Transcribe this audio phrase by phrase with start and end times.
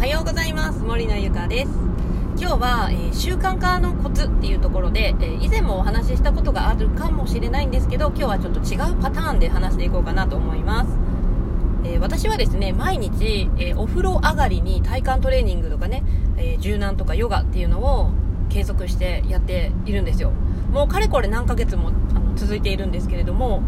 [0.00, 0.78] はようございます。
[0.78, 1.70] 森のゆかです。
[2.38, 10.90] 今日は、えー、習慣化のコツっていうところで、えー、以前もお話ししたことがあるかもしれないんですけど今日はちょっと違うパターンで話していこうかなと思います、
[11.84, 16.02] えー、私はですね毎日、えお風呂上がりに体幹トレーニングとかね、
[16.38, 18.10] え柔軟とかヨガっていうのを
[18.48, 20.32] 継続してやっているんですよ。
[20.72, 23.62] もうかれこれ何ヶ月もあの続いているんですけれども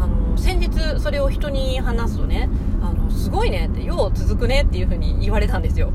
[0.00, 2.48] あの先日それを人に話すとね
[2.82, 5.92] あのすごいねってよう続くねっていう風に言われたんですよ。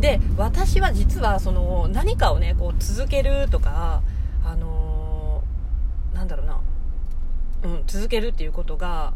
[0.00, 4.02] で私は実はその何かをねこう続けるとか
[4.44, 6.60] あのー、なんだろうな、
[7.64, 9.12] うん、続けるっていうことが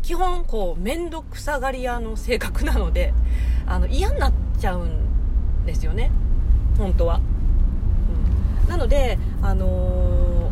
[0.00, 3.12] 基本こう面倒くさがり屋の性格なので
[3.66, 6.10] あの嫌になっちゃうんですよね。
[6.78, 7.20] 本当は、
[8.62, 10.43] うん、なのであのー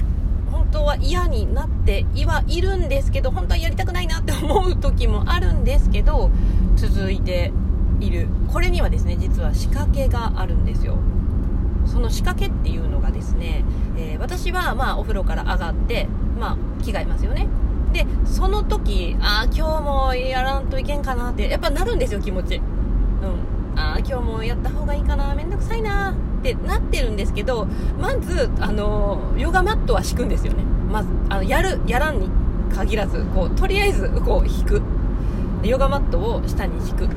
[0.72, 6.30] 当は嫌になってはいるんですけど本当はやりたくないなって思う時もあるんですけど
[6.76, 7.52] 続いて
[8.00, 8.26] いる。
[8.52, 10.96] これにはですね実は仕掛けがあるんですよ。
[11.86, 13.64] その仕掛けっていうのがですね、
[13.96, 16.06] えー、私はまあお風呂から上がって、
[16.38, 17.48] まあ、着替えますよね。
[17.92, 22.56] でその時ああ今日もやらんといけんかなってやっぱなるんですよ気持ち。
[22.56, 23.78] うん。
[23.78, 26.14] ああ今日もやった方がいいかなめんどくさいな。
[26.42, 27.66] ってなってるんですけど
[28.00, 30.64] まずあのヨガマットは敷くんですよね。
[30.90, 32.28] まずあのやるやらんに
[32.74, 34.82] 限らずこうとりあえずこう引く。
[35.62, 37.08] ヨガマットを下に敷く。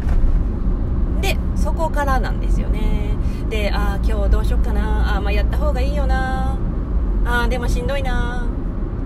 [1.22, 3.16] でそこからなんですよね。
[3.50, 5.18] でああ今日どうしよっかな。
[5.18, 6.56] あまあやった方がいいよな。
[7.26, 8.46] ああでもしんどいな。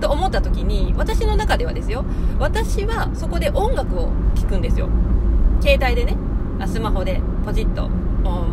[0.02, 2.04] と思った時に私の中ではですよ。
[2.38, 4.90] 私はそこで音楽を聴くんですよ。
[5.62, 6.18] 携帯でね。
[6.68, 7.90] スマホでポチッと。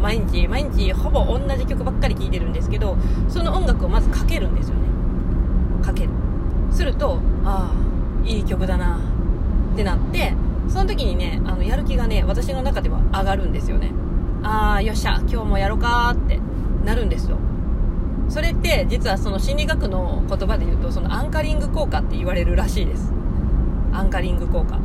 [0.01, 2.97] 毎日毎日ほぼ同じ曲ばっかり聴いてるんですけど
[3.29, 4.83] その音楽をまずかけるんですよね。
[5.85, 6.11] かける。
[6.71, 8.99] するとああいい曲だな
[9.75, 10.35] ってなって
[10.69, 13.93] その時にねあのやる気がね私の中では上がるんですよね。
[14.43, 16.41] ああよっしゃ今日もやろうかって
[16.85, 17.39] なるんですよ。
[18.29, 23.13] それって実はその心理学の言葉で言うとそのアンカリング効果って言われるらしいです。
[23.93, 24.79] アンカリング効果。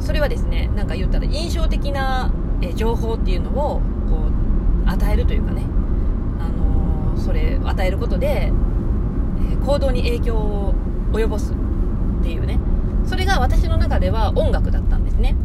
[0.00, 2.32] それはですねなんか言ったら印象的な
[2.76, 3.82] 情報っていうのを
[4.86, 5.62] 与えるというかね、
[6.40, 8.52] あのー、それ与えることで、
[9.52, 10.74] え行動に影響を
[11.12, 12.58] 及ぼすっていうね。
[13.06, 15.36] それが私の中では音楽だったんですね。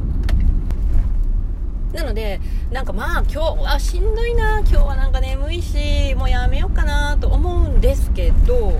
[1.93, 2.39] なので
[2.71, 4.59] なんかまあ今日はしんどいな。
[4.59, 8.79] 今日はなんか眠いしもうやめようかなと思うんですけど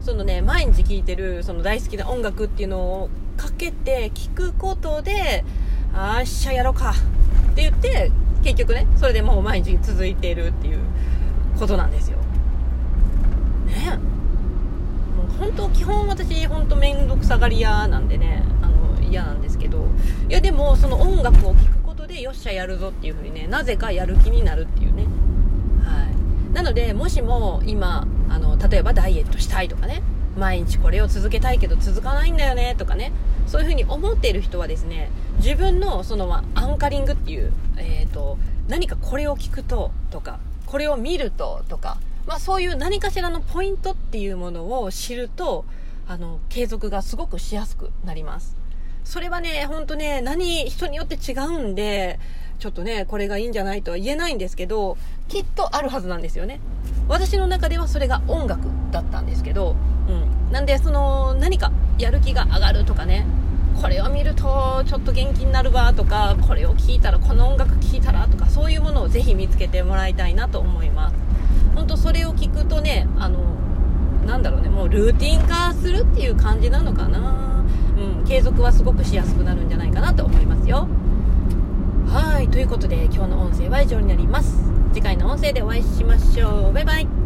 [0.00, 5.44] そのね毎日聴いてるその大好きな音楽っていうのをかけて聴くことで
[5.94, 8.10] あっしゃやろうかって言って
[8.42, 10.78] 結局ねそれでもう毎日続いているっていう
[11.58, 12.18] ことなんですよ。
[13.66, 13.98] ね。
[15.16, 19.86] もう本当基本私本当面倒くさがり屋なんでねあの嫌なんですけど。
[20.28, 25.04] いやでもその音楽を聴くことでよっしゃやるぞっていう風にねなぜかやる気になるっていうね。
[25.84, 26.54] はい。
[26.54, 30.02] なのでもしも今あの例えばダイエットしたいとかね。
[30.36, 33.12] 毎日これを続けたいけど続かないんだよねとかね。
[33.46, 38.38] そういう風に思っている人はですね自分のその、アンカリングっていう、えーと、
[38.68, 45.64] 何かこれを聞くととかこれを見るととか、まあ、そういう何かしらのポイントっていうものを知ると
[46.08, 48.56] あの継続がすごくしやすくなります。
[49.04, 52.20] それはね本当ね何人によって違うんで
[52.60, 54.96] ちょっとねこれがいいんじゃないとは言えないんですけど
[55.28, 56.60] きっとあるはずなんですよね。
[57.08, 59.31] 私の中ではそれが音楽だったんです、
[60.72, 63.26] でその何かやる気が上がるとかね。
[63.82, 71.16] これを見るとちょっと元気になるわとかこれを聴いたらこの音楽聴いたらとかそういうものをぜひ見つけてもらいたいなと思います。
[71.74, 73.38] 本当それを聞くとねあの
[74.26, 77.64] なんだろうねもうルーティン化するっていう感じなのかな。
[77.98, 80.88] うん継続はすごくしやすくなるんじゃないかなと思いますよ。
[82.08, 84.56] はいということで今日の音声は以上になります。
[84.94, 86.72] 次回の音声でお会いしましょう。
[86.72, 87.21] バイバイ。